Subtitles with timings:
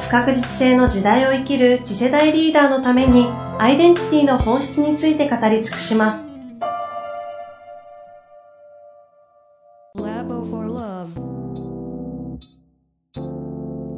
[0.00, 3.26] 不確実性の時代を生きる次世代リーダーのために
[3.58, 6.28] アイデンティティの本質について語り尽くします。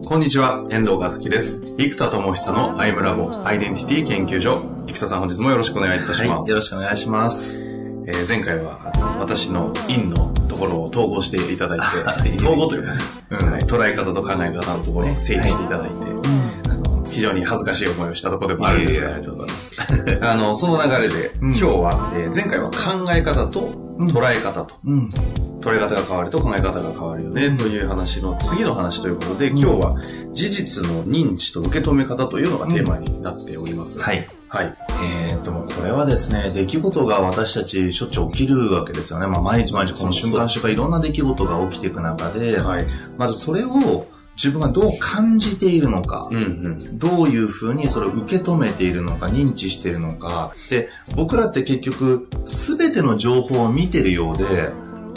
[0.09, 1.63] こんにちは、遠藤和樹です。
[1.79, 4.63] 生田智久のアイムラボアイデンティティ研究所。
[4.89, 6.31] 生田さん本日もよろしくお願いいたします。
[6.31, 7.59] はい、よろしくお願いします。
[7.59, 11.79] えー、前回は私の陰のところを統合していただい
[12.23, 13.01] て、統合というかね、
[13.31, 13.51] うん。
[13.53, 15.95] はい、捉え方と考え方のところを整理していただいて、
[17.11, 20.19] 非常に恥ずかしい思いをしたところでもあるんですが、ありがとうございます。
[20.23, 25.09] あの、その流れで、今日は、えー、前回は考え方と捉え方と、うん、
[25.61, 29.97] 捉え方が変わると考え方が変わるよね、という話の次の話ということで、今日は
[30.33, 33.99] 事実の認知と受け止め方というのがテーマになっております。
[33.99, 34.29] はい。
[34.49, 34.75] はい。
[35.29, 39.27] えー、っと、もこれはですね、出来事が私たちしょっちゅう起きるわけですよね。
[39.27, 44.07] まあ、毎日毎日この瞬間瞬間いろんな出来事が起きていく中で、はい、まずそれを
[44.37, 50.53] 自分がどう感じているのか、うんうん、どういうふうにそれを受け止めているのか、認知しているのか。
[50.69, 54.73] で、僕らって結局、すべての情報を見てるようで、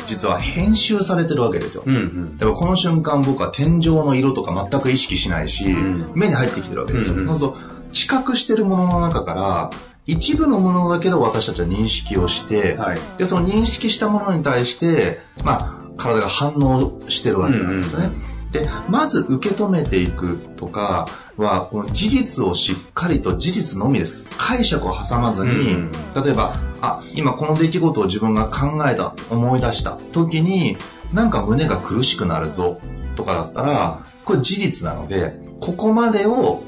[0.08, 1.84] 実は編集されてるわけですよ。
[1.86, 7.16] うんうん、だからこの瞬間僕は天井の色とか全く意識しないし、うん、目に入ってきてるわけですよ。
[7.16, 7.56] うんうん、そう
[7.92, 9.70] 知覚してるものの中から、
[10.06, 18.08] 一部のものだけど私たちは認識をして、はい、で、その認識したものに対して、まあ、体が反応してるわけなんですよね。
[18.08, 24.28] うんうんで、まず受け止めていくとかは、この事実をしっかりと事実のみです。
[24.38, 25.92] 解釈を挟まずに、うん、
[26.24, 30.78] 例えば、あ、今この出来事を自分が考えた、思い出した時に、
[31.12, 32.80] なんか胸が苦しくなるぞ
[33.16, 36.62] とかだったら、これ事実なので、ここまでを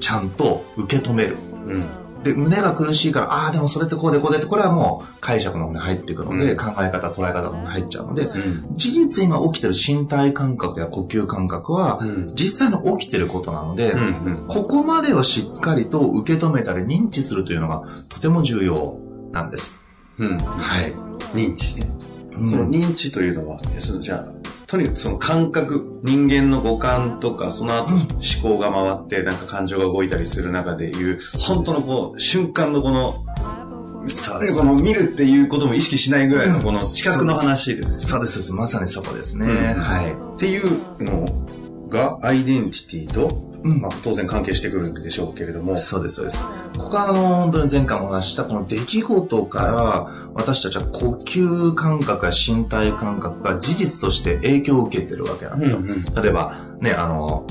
[0.00, 1.36] ちゃんと受け止める。
[1.68, 13.94] うんで、胸が苦しいから、ああ、でもそれってこうでこうでって、これはもう解釈の方に入っていくので、うん、考え方、捉え方の方に入っちゃうので、うん、事実今起きてる身体感覚や呼吸感覚は、うん、実際の起きてることなので、
[14.48, 18.98] ここまでをしっかりと受け止めたり認知するというのがとても重要
[19.32, 19.76] なんです。
[20.18, 20.38] うん。
[20.38, 20.92] はい。
[21.34, 21.90] 認知ね。
[22.46, 24.32] その認知というのは、そのじゃあ、
[24.68, 28.10] とにかくその感覚、人間の五感とか、その後思
[28.42, 33.24] 考が回って、なんか感情が動いたりする中でいう、本当のこう、瞬間のこの、
[34.08, 34.58] そうです。
[34.58, 38.52] この見るっていうことも意識しないぐらいのこの近くの話です、そうです。
[38.52, 39.46] まさにそこですね。
[39.74, 40.12] はい。
[40.12, 41.24] っていうの
[41.88, 45.76] が、アイデンティティとうん、まあ、当然関係してくるんでしょうけれども。
[45.76, 46.44] そうです、そうです。
[46.76, 55.80] ここはあの、本当に前回もお話したこの出来事から私たちは呼吸感覚や身体感覚が事実として影響を受けてるわけなんですよ。
[55.80, 57.46] うんうん、例えば、ね、あの、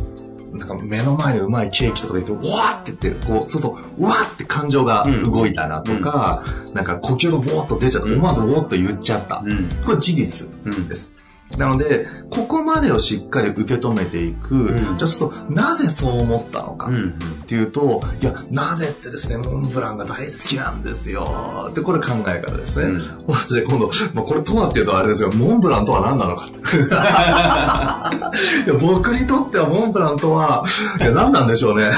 [0.54, 9.44] なんか目の前にうまいケーキとかで言って、わーって言って、こう、そうそう、わーって感情が動いたなとか、うん、なんか呼吸がウォーっと出ちゃった、思わずウォーっと言っちゃった。
[9.46, 10.48] うん、これ事実
[10.88, 11.17] です。
[11.56, 14.56] なので、ここまでをしっかり受け止めていく。
[14.56, 21.70] うん、じゃあ、ちょっと、なぜそう思ったのかっていうと、いや、なぜってですね、モンブランが大好きなんですよ。
[21.72, 22.86] って、これ考え方ですね。
[23.28, 26.48] うん、そして今度、まあ、これとはっていうとあれですよ、モンブランとは何なのか
[28.66, 30.66] いや僕にとってはモンブランとは、
[31.00, 31.90] いや、何なんでしょうね。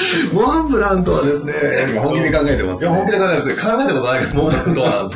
[0.32, 1.54] モンブランとはですね、
[1.98, 3.54] 本気で考えてます、ね、いや、本気で考えてますね。
[3.54, 5.10] 考えたことないけど、モンブランとは。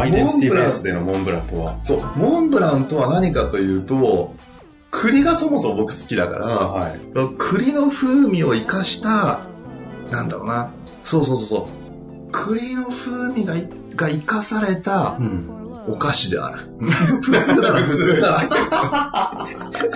[0.00, 1.76] アイデンティティベースでのモンブランとは。
[1.82, 4.34] そう、モンブランとは何かというと、
[4.90, 7.00] 栗がそもそも僕好きだから、はい、
[7.38, 9.40] 栗の風味を生かした、
[10.10, 10.70] なんだろうな。
[11.04, 12.32] そうそうそうそう。
[12.32, 13.54] 栗の風味が
[13.96, 15.16] が生かされた、
[15.90, 16.58] お菓子である。
[17.22, 19.46] 普通だな、普通だな。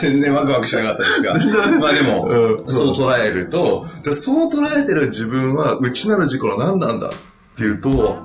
[0.01, 1.35] 全然ワクワクしなかったですが。
[1.79, 7.11] まあでも、うん、そう捉えると、そうそう捉えてる自分は内なる自己の何なんだっ
[7.57, 8.19] ていうと、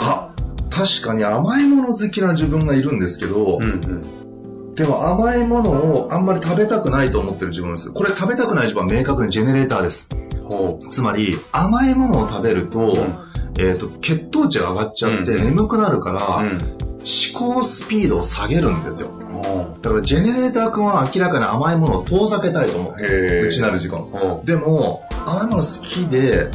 [0.00, 0.28] あ、
[0.70, 7.92] 確かに甘いもの好きな自分がいるんですけど、うんうん、でも甘いものをあんまり食べたくないと思ってる自分です。
[7.92, 10.08] これ食べたくない自分は明確にジェネレーターです。
[10.88, 12.94] つまり、甘いものを食べると、うん、
[13.58, 16.58] えっ、ー、と、血糖値が上がっちゃって眠くなるから、うん、
[17.00, 19.10] 思考スピードを下げるんですよ。
[19.80, 24.04] だからジェネレーター君は明らかに甘いものを遠ざけたいと思って内なる時間。
[24.44, 26.50] でも、甘いもの好きで、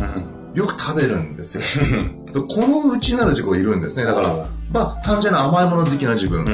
[0.54, 1.64] よく食べるんですよ。
[2.34, 4.06] この内なる自己がいるんですね。
[4.06, 6.46] だから、まあ、単純な甘いもの好きな自分。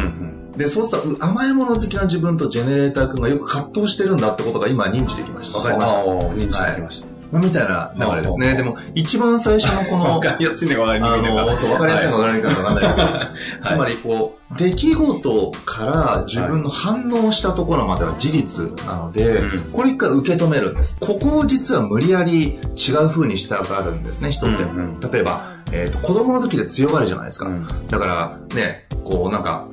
[0.56, 5.58] で、そうすると甘いもの好きな自分とジェネレーター君がよく葛藤してるんだってことが今認知できました。
[5.58, 7.08] わかりました認知できました。
[7.08, 8.56] はいみたいな流れですね。
[8.56, 11.56] でも、一番最初のこの、 わかりやすいね、わかりにくいね。
[11.56, 19.42] そう、わかりやすいのかわかりにくいのかわかんないですけど、つまりこう、出来事から自分の反応したところまでは事実なので、
[19.72, 20.98] これ一回受け止めるんです。
[21.00, 24.64] ここを実は無理やり違う風にしたがるんですね、人って。
[25.12, 27.48] 例えば、えっ、と、子供の時で強がるじゃないですか。
[27.90, 29.66] だから、ね、こう、なんか、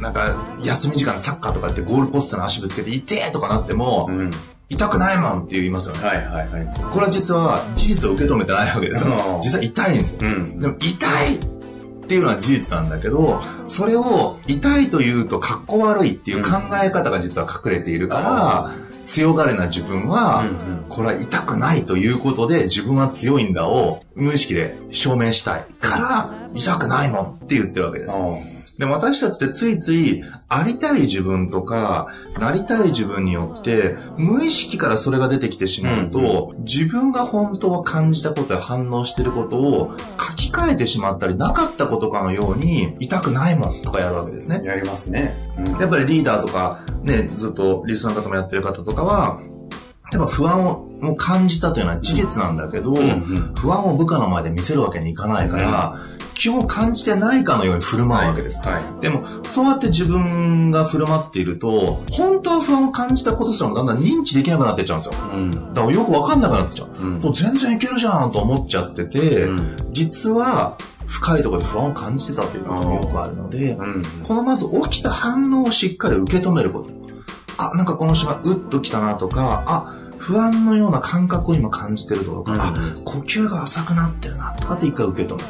[0.00, 0.32] なんか、
[0.62, 4.30] 休み時間サッカーとかってゴールポストの足ぶつけて、痛えとかなっても、うん、
[4.72, 6.06] 痛くないもんって言いますよね。
[6.06, 6.74] はいはいはい。
[6.92, 9.40] これは実は事実を受け止めてないわけですよ。
[9.42, 10.30] 実は痛いんですよ。
[10.30, 11.38] うん、でも痛いっ
[12.08, 20.46] ていうのは事実なんだけど、それを痛いというと格好悪いっていう考え方が実は隠れているから、うん、強がりな自分は、
[20.88, 28.16] これは痛くないということで自分は強いんだを無意識で証明したいから、痛くないもんって言ってるわけです。
[28.82, 32.08] で、私たちってついつい、ありたい自分とか、
[32.40, 44.62] なりたい自分によって、無意識からそれが出てきてしまうと、自分が本当は感じたことや反応してることを書き換えてしまったり、なかったことかのように、痛くないもんとかやるわけですね。
[44.64, 45.32] やりますね。
[45.58, 49.38] うん、やっぱりリーダーとか、ね、ずっとリスナーの方もやってる方とかは、
[50.10, 55.96] 例えば不安をも感じたというのは事実なんだけど、うんうん、不安を部下の前で見せるわけにいかないから、
[56.34, 58.60] 基本感じてないかのように振る舞うわけです。
[58.66, 65.14] はい、でも、そうやって自分が振る舞っていると、本当は不安を感じたことすらもだんだん認知できなくなってっちゃうんですよ。
[65.34, 66.88] うん、だからよくわかんなくなっちゃう。
[67.00, 70.76] うん、全然いけるじゃんと思っちゃってて、うん、実は、
[71.06, 73.76] 深いところで不安を感じてたということもよくあるので、
[74.26, 76.90] このまず起きた反応をしっかり受け止めること。
[77.58, 82.74] あ、なんかこの人がうっときたなとか、あ、不安のような感覚を今感じてるとか、うん、あ、
[83.04, 85.48] 呼吸が浅くなってるなとかって一回受け止めて。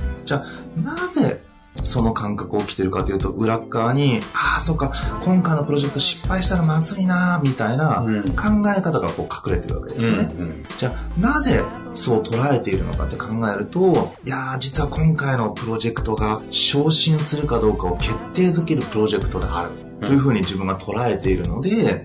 [0.00, 1.42] うんじゃあ、なぜ
[1.82, 4.92] その感覚起きてるかというと、裏側に、ああ、そうか、
[5.22, 8.04] 今回のプロジェクト失敗したらまずいな、みたいな
[8.36, 10.30] 考え方がこう隠れてるわけですよね。
[10.38, 11.62] うんうん、じゃあ、なぜ
[11.94, 19.70] そう捉えているのかって考えると、いやー、実は今回のプロジェクトが昇進するかどうかを決定づけるプロジェクトである。
[20.00, 22.02] というふうに自分が捉えているので、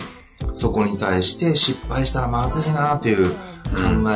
[0.52, 3.36] そこに対して失敗したらまずいなという考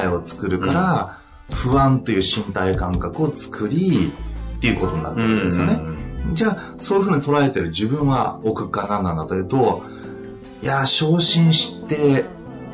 [0.04, 1.20] えを作るから、
[1.52, 4.12] 不安という身体感覚を作り、
[4.58, 5.80] っていうことになってるんですよね。
[6.34, 9.84] じゃあ、そういうふうに捉えてる自分は奥か何なんだというと、
[10.62, 12.26] いや、昇進して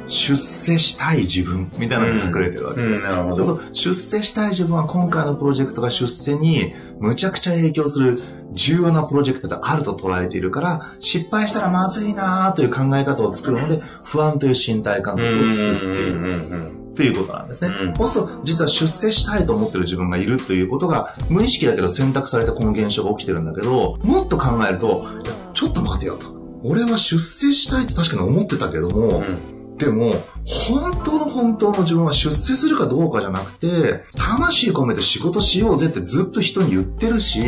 [0.07, 3.05] 出世したい自分みたいなのが隠れてるわけです。
[3.05, 8.21] うんうん、そう出世したい自分は今回のプロジェクトが出世にむちゃくちゃ影響する
[8.53, 16.82] 重要なプロジェクトであると捉えているから、失敗したらまずいなという考え方を作るので、不安という身体感覚を作っている。
[16.93, 17.75] っていうことなんですね。
[17.75, 25.05] うん、そうすると、実は出世したいと思ってる自分がいるということが、無意識だけど選択されたこの現象が起きてるんだけど、もっと考えると、
[25.53, 26.31] ちょっと待てよと。
[26.63, 30.11] 俺は出世したいって確かに思ってたけども、うんでも、
[30.45, 37.41] 本当の本当の自分は出世するかどうかじゃなくて、魂込めて仕事しようぜってずっと人に言ってるし、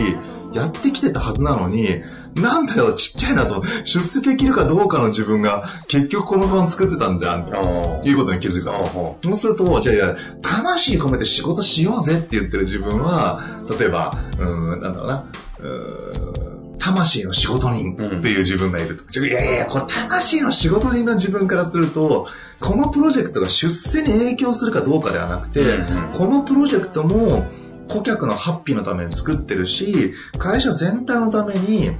[0.55, 2.01] やってきてたはずなのに、
[2.35, 13.41] なんだよ、ちっちゃいなと、出世できるかどうかの自分が、結局この不安作ってたんじゃん、っていうことに気づくかそうすると、じゃあいや、魂込めて仕事しようぜって言ってる自分は、
[13.77, 15.25] 例えば、うん、なんだろうな、
[15.59, 16.45] うん
[16.77, 19.03] 魂の仕事人っていう自分がいると。
[19.19, 22.27] うん、いやいや、これ魂の仕事人の自分からすると、
[22.59, 27.47] このプロジェクトが出世に影響するかどうかではなくて、うんうん、このプロジェクトも
[27.87, 31.91] 顧客のハッピーのために作ってるし、会社全体のために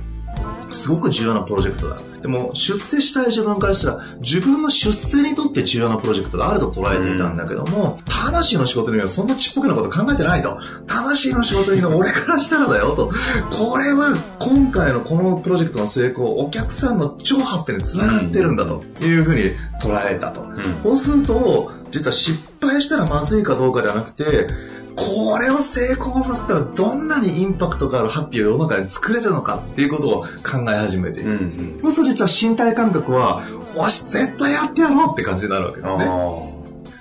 [0.71, 1.97] すごく重要なプロジェクトだ。
[2.21, 10.57] でも、出世したい自分からしたら、自分の出世にとって重要なプロジェクトであると捉えていたんだけども、魂の仕事にはそんなちっぽけなこと考えてないと。
[10.87, 13.11] 魂の仕事には俺からしたらだよと。
[13.51, 20.41] これは今回のこのプロジェクトの成功、お客さんの超発展につながってるんだというふうに捉えたと。
[20.41, 24.47] うん、そうすると、実は失敗したらまずいかどうかではなくて、
[24.95, 31.31] これを成功させたらどんなにインパクトがあるハッピーを世の中に作れるのかっていうことを考え始めている。
[31.31, 31.41] うんう
[31.77, 33.43] ん、そうすると実は身体感覚は、
[33.75, 36.05] よし、絶対やってやろうって感じになるわけですね。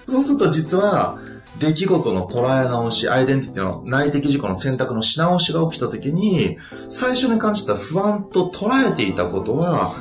[0.08, 1.18] そうすると実は、
[1.58, 9.94] 出来事の捉え直し、アイデンティティの内的事故の選択のし直しが起きた時に、最初に感じた不安と捉えていたことは、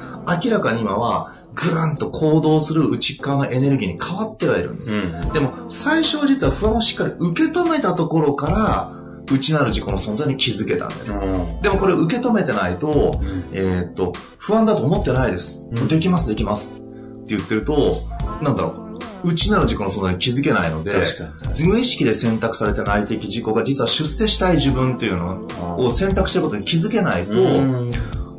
[0.44, 4.96] 明らかに今はグーンと行動する内側のエネルギーに変わってはいるんです。
[4.96, 8.94] うん、でも、最初は実は不安をしっかり受け止めたところから、
[9.32, 11.14] 内なる自己の存在に気づけたんです。
[11.14, 15.62] うん、でもこれ受け止めてないと、うん、えっと、不安だと思ってないです。
[15.88, 16.74] できます、できます。
[16.74, 18.04] って言ってると、
[18.42, 18.76] なんだろ
[19.24, 20.92] う、内なる自己の存在に気づけないので、
[21.60, 27.34] 無意識で選択された内的自己が実は出世したい自分っていうのを選択してることに気づけないと、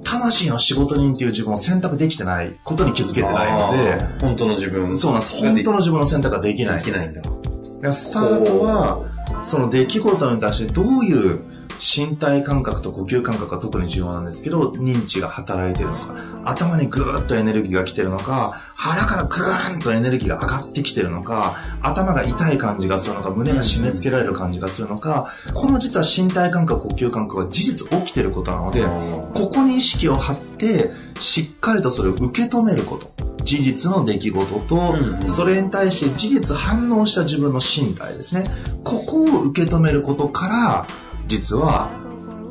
[0.05, 4.95] 魂の仕事人っていう自分を選択できてないことに気づけてないので、本当の自分。
[4.97, 5.37] そうなんです。
[5.37, 7.93] 本当の自分の選択ができないできないんだ。
[7.93, 9.03] スタートは、
[9.43, 16.15] その出来事に対してどういう身体感覚と呼吸感覚が特に重要なんですけど、認知が働いてるのか、
[16.45, 28.85] 頭にぐーっとエネルギーが来てるのか、腹からぐーんとエネルギーが上がってきてるのか、頭が痛い感じがするのか、胸が締め付けられる感じがするのか、この実は身体感覚、呼吸感覚は事実起きてることなので、
[29.35, 33.13] ここに意識を張って、しっかりとそれを受け止めること。
[33.45, 34.95] 事実の出来事と、
[35.29, 38.45] それに対して事実反応した自分の身体ですね。
[38.85, 40.87] ここを受け止めることから、
[41.27, 41.91] 実は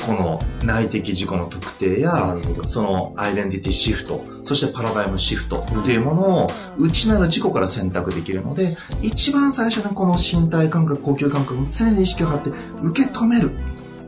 [0.06, 12.50] この内的自己の特定やそのアイデンティティシフトそしてパラダイムシフトっていうものを内なる自己から選択できるので一番最初にこの身体感覚呼吸感覚に常に意識を張って
[12.82, 13.52] 受け止める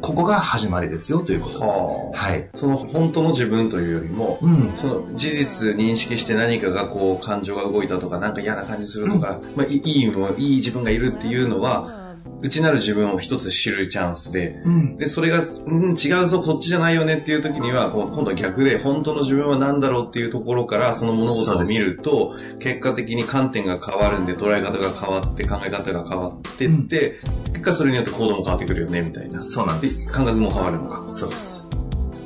[0.01, 1.79] ここが始まりですよということです。
[1.79, 2.47] ははい。
[2.53, 12.04] その本当の自分というよりも、うん、その事実認識して何かがこう感情が動いたとか、なんか嫌な感じするとか、うん、まあいいもいい自分がいるっていうのは、
[12.41, 29.41] 内なる自分を一つ知るチャンスで、うん、で、それが、うん、違うぞ、こっちじゃないよねっていう時には、こう今度は逆で、本当の自分は何だろうっていうところから、その物事を見ると、結果的に観点が変わるんで、捉え方が変わって、考え方が変わってって、うん、結果それによって行動も変わってくるよね、みたいな。
[29.41, 30.07] そうなんです。
[30.07, 31.05] 感覚も変わるのか。
[31.11, 31.63] そうです。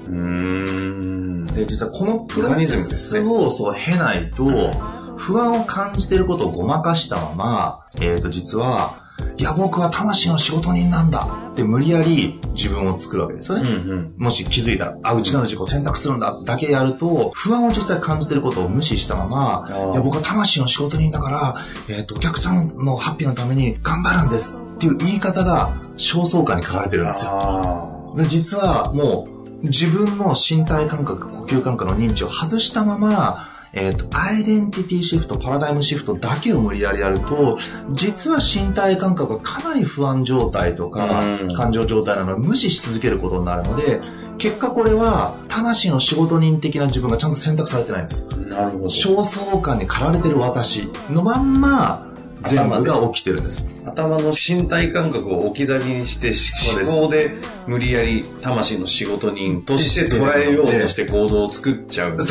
[0.08, 1.46] うん。
[1.46, 4.72] で、実はこのプロセスをそう経ないと、
[5.18, 11.28] 不安を感じてることをごまかしたまま、えっ、ー、と、実は、いや、僕は魂の仕事人なんだ。
[11.52, 13.70] って無理やり自分を作るわけですよね。
[13.70, 16.38] うんうん、もし気づいたら、あ、うちなる自己を選択するんだ。
[16.44, 21.56] だけやると、不安を実際感じてることを無視したまま、いや、僕は魂の仕事人だから、
[21.90, 24.58] えっ、ー、と、お客さんのハッピーのために頑張るんです。
[24.58, 28.14] っていう言い方が焦燥感に駆られてるんですよ。
[28.16, 29.28] で実はも
[29.64, 37.60] う、自分の身体感覚、呼吸感覚の認知を外したまま、えっ、ー、と、アイデンティティシフト、パラダイムシフトだけを無理やりやると、
[37.92, 41.22] 実は身体感覚がかなり不安状態とか、
[41.56, 44.02] 感情状態なのを無視し続けることになるので、
[44.40, 48.28] 結果これは、魂の仕事人的な自分がちゃんと選択されてないんです。
[48.30, 48.86] なるほど。
[48.86, 52.09] 焦燥感に駆られてる私のまんま、
[52.44, 53.66] 全部が起きてるんです。
[53.86, 56.34] 頭の身体感覚を置き去りにして、
[56.84, 57.36] 思考で
[57.68, 62.24] 無理やり魂の仕事人として捉えようとして行動を作っちゃうんで、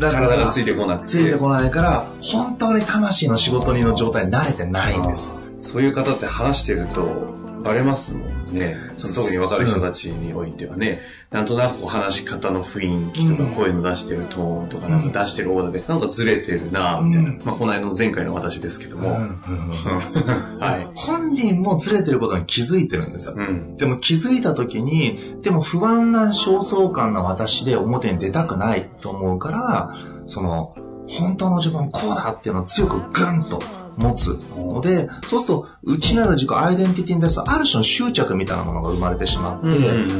[0.00, 1.08] 体がついてこなくて。
[1.08, 5.32] ついてこないから、本当に魂の仕事人の状態に慣れてないんです。
[5.60, 8.76] そういう方って話してると、バレますもんね。
[8.96, 17.30] その特に分かる人たちにおいてはね、なんとなくこう話し方の雰囲気とか声の出してるトーンとかなんか出してるオーダーでなんかずれてるなみたいな。
[17.44, 19.10] まあこの間の前回の私ですけども。
[19.10, 20.88] はい。
[20.94, 23.34] 本人もずれてることに気づいてるんですよ。
[23.36, 29.96] うん、でも気づいた時に、でも不安な焦燥感な私で表に出たくないと思うから、
[30.26, 30.74] その、
[31.08, 33.60] 本当の自分はこうだっていうのを強くグンと
[33.96, 34.38] 持つ。
[34.56, 39.68] ので、そうすると、内なる自己、アイデンティティに対するある種の執着みたいなものが生まれてしまって、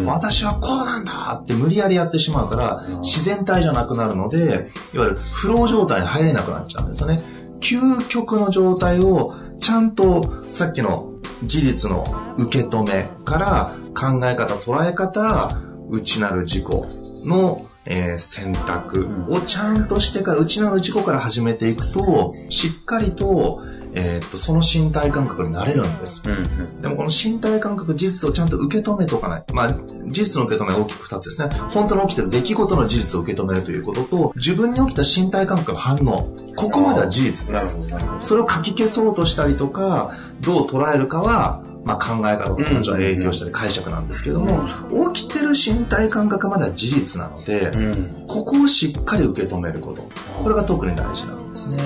[0.04, 7.20] 私はこうなんだって無理やりやってしまうから、自然体じゃなくなるので、いわゆるフロー状態に入れなくなっちゃうんですよね。
[7.60, 11.12] 究極の状態をちゃんとさっきの
[11.44, 12.04] 事実の
[12.38, 15.50] 受け止めから考え方、捉え方、
[15.90, 16.64] 内なる自己
[17.24, 23.62] のえー、選択をちゃんとしてから、内なる自己から始めていくと、しっかりと、
[23.98, 26.20] えー、っと、その身体感覚になれるんです。
[26.26, 29.44] うんうん、でもこの身体感覚、事実をちゃんと受け止めとかない。
[29.54, 31.48] まあ、事実の受け止めは大きく二つですね。
[31.70, 36.28] 本当に起きてる出来事の事実を受け止めるということと、自分に起きた身体感覚の反応。
[36.56, 37.76] ここまでは事実です。
[38.20, 44.68] それを書き消そうとしたりとか、どう捉えるかは、まあ、考え方とかもちろん影響したり解釈なんですけども、
[45.12, 47.70] 起きてる身体感覚までは事実なので、
[48.26, 50.02] ここをしっかり受け止めること。
[50.42, 51.76] これが特に大事なんですね。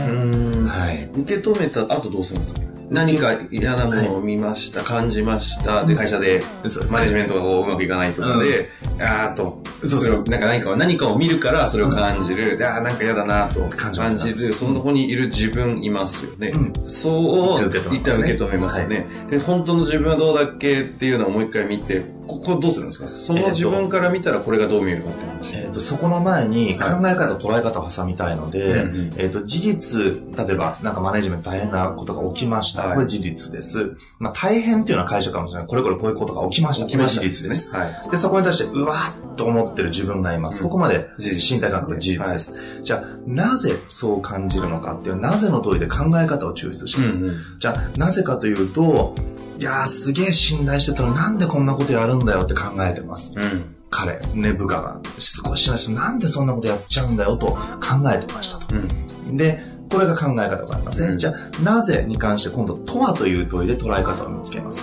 [0.67, 1.11] はい。
[1.21, 2.61] 受け止めた後どうするんですか？
[2.91, 6.43] 何か嫌なものを見ました、感じました、で、会社で、
[6.91, 16.53] マネジメントがこううまくいかないとかで、あーと、そうそう、なんか何かを、何かを見るからそれを感じる、あーなんか嫌だなと感じる、その子にいる自分いますよね。
[16.87, 19.07] そう、一旦受け止めますよね。
[19.31, 23.09] で、本当の自分はどうだっけっていうのをもう一回見て、ここどうするんですか？
[23.09, 25.57] その自分から見たらこれがどう見えるかって話。
[25.57, 28.85] えっ、と、そこの前に考え方、捉え方を挟みたいので、
[29.19, 30.01] えっ、と、事実、
[30.47, 32.95] 例えば、なんかマネジメント大変なことが起きました。
[32.95, 33.97] これ事実です。
[34.19, 35.67] まあ、大変っていうのは会社かもしれない。
[35.67, 36.87] これこれこういうことが起きました。
[36.87, 37.23] 起きました。
[37.23, 37.71] 事実です。
[37.71, 38.11] はい。
[38.11, 40.63] で、そこに対して、うわーっと思ってる自分がいます。
[40.63, 42.55] ここまで身体感覚の事実です。
[42.83, 47.21] じゃあ、なぜそう感じるのかっていう、なぜの問いで考え方を抽出します。
[47.59, 49.15] じゃあ、なぜかというと、
[49.61, 53.35] いやーすげえ信頼してたのになんでこんなことやるんだよって考えてます。
[53.37, 57.59] うん、彼、ね、部下が、少ししなんでそんなことやっちゃうんだよと考
[58.11, 58.75] えてましたと。
[58.75, 58.79] う
[59.33, 61.09] ん、で、これが考え方がありますね。
[61.11, 64.83] うん、じゃあ、なぜに関して今度、とはという問いで捉え方を見つけます。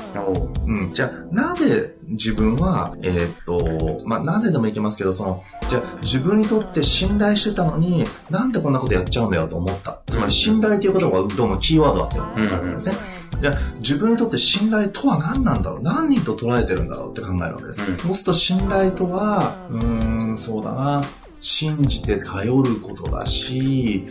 [0.67, 10.01] うん、じゃあ、なぜ自分は、えー、っと、まあ、なぜでもいけますけど、その、じゃあ、自分にとって信頼してたのに、なんでこんなことやっちゃうんだよと思った。
[10.05, 12.95] つまり、信頼ということがどうもキーワードだって思ったんですね。
[12.95, 15.81] じゃあ、自分にとって信頼とは何なんだろう？
[15.81, 17.83] 何人と捉えてるんだろうって考えるわけです。
[17.83, 21.03] うん、そうすると信頼とは、うーん、そうだな。
[21.39, 24.07] 信じて頼ることだし、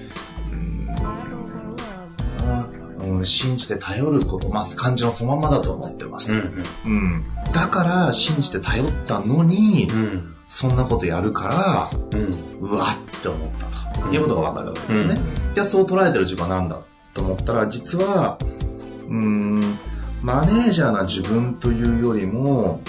[3.03, 12.31] うん、信じて頼ること、まず感じのそのままだと思ってます、うん、うん、だから信じて頼ったのに、うん、そんなことやるから、うん、
[12.61, 13.67] うわって思った
[14.01, 15.17] ということがわかるわけですね。
[15.55, 16.81] じゃあそう捉えてる自分は何だ
[17.13, 18.39] と思ったら、実は、
[19.09, 19.61] うん、
[20.23, 22.81] マネージャーな自分というよりも、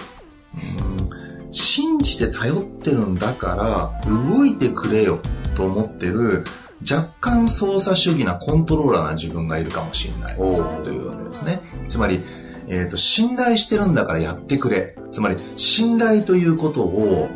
[0.55, 5.19] うん、信じて頼ってるんだから動いてくれよ
[5.55, 6.43] と思ってる
[6.81, 11.62] 若干操作主義なコントローラーな自分がいるかもしれないというわけですね。
[11.88, 12.21] つまり、
[12.67, 14.95] えっ、ー、と、信頼してるんだからやってくれ。
[15.12, 17.29] つまり、信頼ということを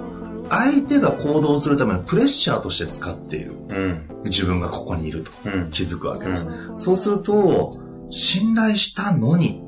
[0.50, 3.54] 相手が行動するためのプレッシャーとして使っている。
[3.70, 5.32] うん、自分がここにいると
[5.72, 6.48] 気づくわけです。
[6.48, 7.72] うん、そうすると、
[8.12, 9.64] 信頼したのに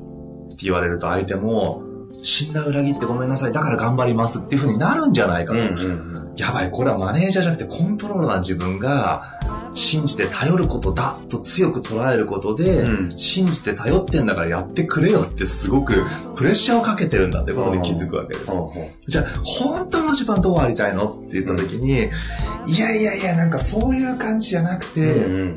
[0.46, 1.82] って言われると相手も、
[2.22, 5.58] 信頼裏切ってごめんなさい、だから頑張りますっていうふうになるんじゃないかと。
[5.58, 9.40] うんうんうん、やばい、これはマネージャーじゃなくてコントローラーな自分が
[9.74, 16.04] 信じて頼ることだと強く捉えることで、うん、信じて頼ってんだからやってくれよってすごく
[16.36, 18.52] プレッシャーをかけてるんだってことに気づくわけです。
[19.08, 22.10] じゃあ、本当の自分はどうありたいのって言った時に、う
[22.66, 25.56] ん、いやいやいや、なんかそういう感じじゃなくて、うんうん、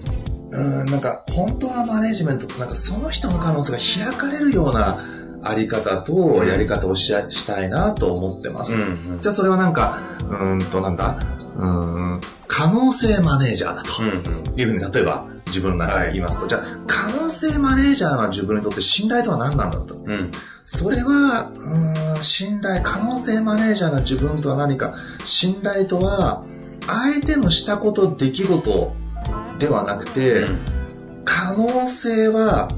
[0.50, 4.98] なんか本当のマネジメントってなんかその人の可能性が開かれるような
[5.44, 8.74] あり方とやり方をししたいなと思ってます。
[8.74, 10.00] うんうん、じゃあそれはなんか、
[10.30, 11.20] うんとなんだ、
[11.58, 19.96] うん可能性マネージャーだというふうに例えば自分の中で言いますと、はい、じゃあ可能性マネージャーの自分にとって信頼とは何なんだと。
[19.96, 20.32] うん、
[20.66, 26.43] それは、うん、信頼、可能性マネージャーの自分とは何か、信頼とは
[26.88, 28.93] 相手のしたこと、出来事
[29.60, 30.60] ではなくて、うん、
[31.26, 32.70] 可能性は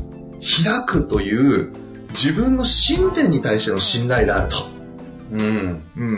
[0.41, 1.71] 開くという
[2.11, 4.57] 自分の信念に対しての信頼であると。
[5.31, 5.83] うん。
[5.95, 6.17] うん。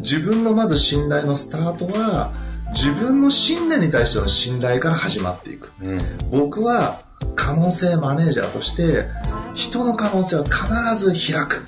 [0.00, 2.32] 自分のまず信頼のスタートは、
[2.72, 5.70] 自分の信念に対しての信頼から始まっていく。
[5.82, 5.98] うん、
[6.30, 7.00] 僕は
[7.34, 9.08] 可能性マネージャーとして、
[9.54, 11.64] 人の可能性は必ず開く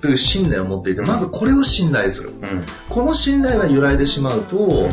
[0.00, 2.30] という信念を持っていて、まずこれを信頼する。
[2.30, 4.88] うん、この信頼が揺らいでしまうと、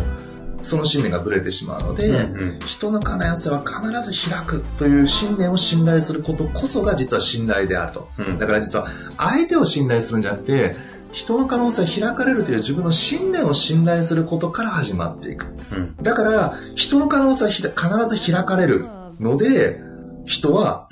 [0.63, 8.09] その信念がぶれてしまうので、うんうん、人の可能性は必ず開くという信念を信頼することこそが実は信頼であると。
[8.17, 10.75] うん、だから実は相手を信頼するんじゃなくて、
[11.11, 15.45] 人の可能性は開かれるという自分の信念を信頼することから始まっていく。
[15.71, 17.69] うん、だから、人の可能性は必
[18.15, 18.85] ず開かれる
[19.19, 19.79] ので、
[20.25, 20.89] 人は、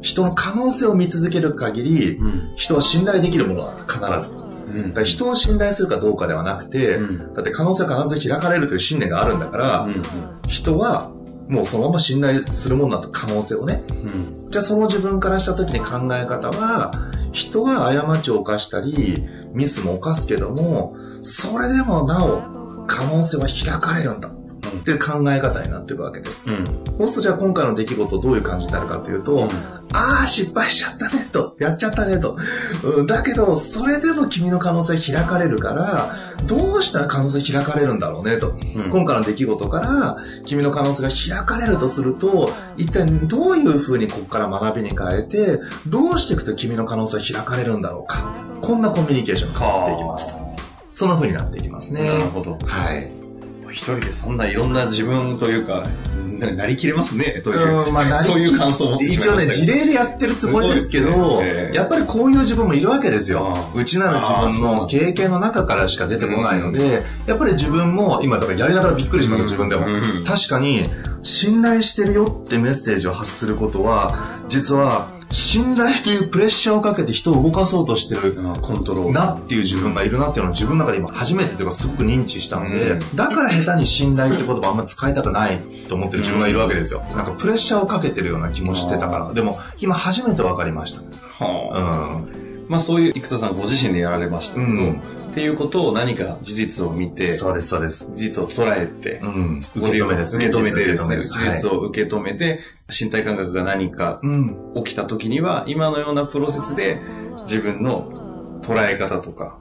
[0.00, 3.98] 人の可能性を見続ける限り、うん、人は信頼できるものは必
[4.28, 4.47] ず。
[4.88, 9.88] だから人を信頼するかどうかではなくて、うん、だって可能性は必ず開かれるという信念があるんだから、
[10.46, 11.10] 人は
[11.48, 16.92] もうそのまま信頼するものだと可能性をね、うん、じゃあその自分からした時に考え方は
[17.32, 24.30] 人は過ちを犯したりミスも犯すけどもそれでもなお可能性は開かれるんだ
[24.68, 26.44] っていう考え方になってるわけです。
[26.48, 26.64] うん、
[26.98, 29.48] そうするとじゃあ今回の出来事どういう感じになるかというと、うん、
[29.92, 32.36] ああ、失敗しちゃったねと、やっちゃったねと。
[32.82, 36.14] うん、だけど、それでも君の可能性開かれるから、
[36.46, 38.50] どうしたら可能性開かれるんだろうねと。
[38.76, 48.34] うん、今回の出来事から君の可能性が開かれるとすると、一体どういうふうにここから学びに変えて、どうしていくと君の可能性開かれるんだろうか。
[48.60, 50.48] こんなコミュニケーションが変わっていきますと。
[50.92, 52.08] そんな風になっていきますね。
[52.08, 52.58] なるほど。
[52.64, 53.17] はい。
[53.70, 55.82] 一人でそんないろんな自分というか、
[56.38, 61.72] なりきれますね、という、うんまあ、そういう感想を一応ね、事例でやってるつもりですけど、ね。
[61.74, 63.54] やっぱりこういう自分もいるわけですよ。
[63.74, 69.86] うちなる自分の経験の中からしか出てこないので、やっぱり自分も、今だからやりながらびっくりしました、自分でも。
[70.24, 70.88] 確かに、
[71.22, 74.14] 信頼してるよってメッセージを発することは、
[74.48, 87.00] 実は、信頼というプレッシャーをかけて人を動かそうとしてるコントロールなっていう自分がいるなっていうのを自分の中で今初めてというかすごく認知したので、うん、だから下手に信頼って言葉あんま使いたくないと思ってる自分がいるわけですよ。
[87.14, 89.32] なんかプレッシャーをかけてるような気もしてたから。
[89.34, 91.02] でも今初めて分かりました。
[91.44, 92.37] はあ、うん
[92.68, 95.00] まあそういう生田さんご自身でやられましたけど、うん、
[95.30, 98.10] っていうことを何か事実を見て、そうです、そうです。
[98.12, 100.36] 事実を捉えて、うん、受け止めです。
[100.36, 104.20] 受け止めてですね、事実を受け止めて、身体感覚が何か
[104.76, 107.00] 起きた時には、今のようなプロセスで
[107.42, 108.12] 自分の
[108.62, 109.58] 捉え方とか。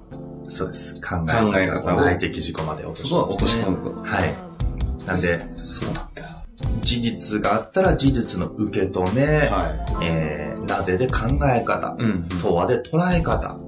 [0.49, 1.01] そうです。
[1.01, 2.01] 考え方を。
[2.01, 4.01] 内的自己まで落とし込む、落とし込む。
[4.03, 4.33] はい。
[5.05, 6.36] なんで、そうなんだ。
[6.81, 9.67] 事実があったら事実の受け止め、は
[10.01, 13.59] い、えー、なぜで考え方、うん、とはで捉え方、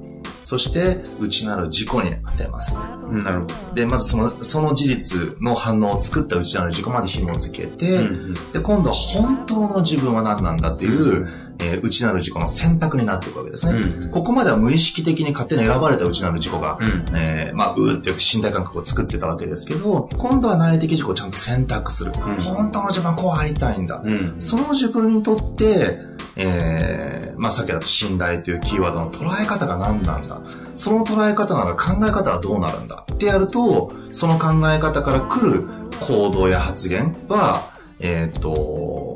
[0.43, 2.75] そして内なる自己に当てます。
[2.75, 3.75] うん、なるほど。
[3.75, 13.79] で、まずその、その事実の反応を作った内なる自己まで紐付けて、うんうん、で、今度は本当の自分は何なんだっていう、うんえー、内なる自己の選択になっていくわけですね。
[13.79, 22.11] うん、ここまでは無意識的に勝手に選ばれた内なる自己が、うん、えー、まあ、うーって信頼感覚を作ってたわけですけど、今度は内的自己をちゃんと選択する。
[22.15, 24.01] うん、本当の自分はこうありたいんだ。
[24.03, 25.99] うん、その自分にとって、
[26.35, 30.41] えー、まあ、さっきだと信頼というキーワードの捉え方が何なんだ。
[30.75, 35.67] その捉え方なら考え方はどうなるんだってやると、その考え方から来る
[35.99, 39.15] 行動や発言は、えっ、ー、と、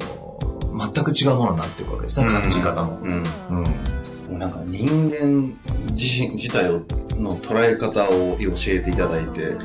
[0.73, 2.99] 全く違うものになっていくわけですね、感じ方も。
[3.03, 3.23] うん。
[4.31, 5.53] うん、なんか人間
[5.91, 6.81] 自身自体を
[7.15, 9.55] の捉え方を教えていただいて、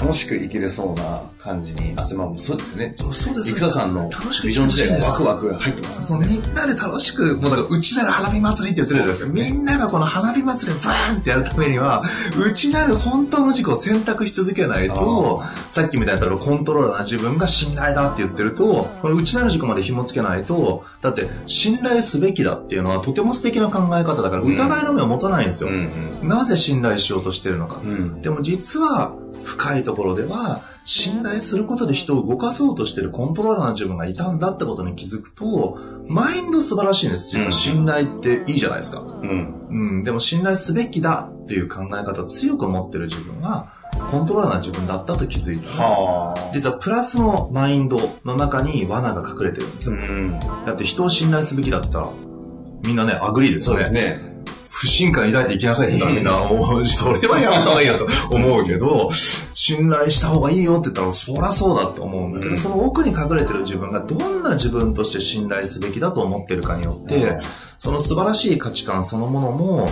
[0.00, 2.94] 楽しく生きれそうな感じに、汗まもそうですよね。
[2.96, 3.58] そうそうですね。
[3.58, 4.10] 生田さんの
[4.44, 6.04] ビジョン自体がワクワク入ってますね。
[6.04, 9.32] そう、みんなで楽しく、もうだから、うちなる花火祭りって言ってるじゃないですか。
[9.32, 12.04] みんながこの花火祭りをバーンってやるためには、
[12.38, 25.70] うちなる本当の事故を選択し続けないと、さっきみたいなコントローラーな自分が信頼だって言ってると、これうちなる事故まで紐付けないと、だって信頼すべきだっていうのはとても素敵な考え方だから疑いの目を持たないんですよ。
[25.70, 25.90] うん
[26.22, 27.80] うん、なぜ信頼しようとしてるのか。
[27.84, 35.78] うん、でも実は深いところでは、信頼することで人を動かそうとしてるコントローラーな自分がいたんだってことに気づくと、
[36.08, 37.30] マインド素晴らしいんです。
[37.30, 39.00] 実は信頼っていいじゃないですか。
[39.00, 39.68] うん。
[39.70, 40.04] うん。
[40.04, 43.72] でも信頼すべきだっていう考え方を強く持ってる自分は、
[44.10, 49.96] コントローラーな自分だったと気づいた、はあ、実はプラスのマインドの中に罠が隠れてるんですよ。
[49.96, 52.08] うん、だって人を信頼すべきだったら、
[52.84, 53.84] みんなね、 agree ですよね。
[53.84, 54.33] そうですね。
[54.84, 59.08] 不信感抱いていきなさいって言ったらみんな、それはやめた方がいいやと思うけど、
[59.54, 67.38] 信頼した方がいいよって言ったら、そりゃそうだって思うんだけど、うん、その奥に隠れてる自分がどんな自分として信頼すべきだと思ってるかによって、
[67.78, 69.88] その素晴らしい価値観そのものも、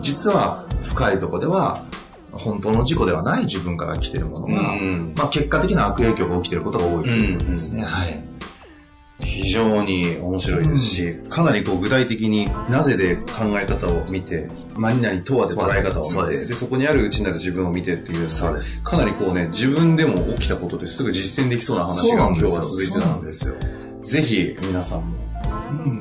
[0.00, 1.84] 実は深いとこでは、
[2.30, 7.82] 本当の自己ではない自分から来てるものが、うん、まあ結果的な悪影響が起きてることが多いということですね。
[7.82, 8.35] はい。
[9.42, 18.82] 非常に面白いですし、うん、かなりこう具体的になぜで考え方を見て、何々とはで捉え方を見て、でそこにある内なる自分を見てっていうそうです。
[18.82, 23.54] かなりこうね、自分でも起きたことですぐ実践できそうな話が今日は続いてたんですよ。
[24.04, 25.16] ぜひ皆さんも、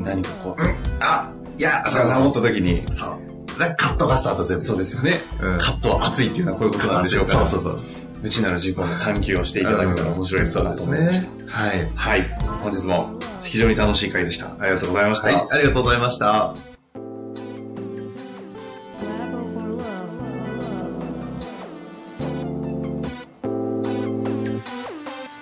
[0.04, 3.26] 何かこう、うん、あ、いや、それ思った時に、そう。
[3.58, 4.63] カットがスタート全部。
[4.65, 5.21] そうですよね。
[5.41, 7.45] うん、カットは熱いっていうのはこういうことなんでしょうか。
[7.45, 7.80] そうそうそう。
[8.24, 11.28] 内なる自己の探求をしていただけたら面白いそうなと思いました。
[11.48, 11.91] はい。
[11.95, 12.38] はい。
[12.62, 13.14] 本日も
[13.49, 14.55] 非常に楽しい回でした。
[14.60, 15.27] ありがとうございました。
[15.27, 16.74] はい、ありがとうございました。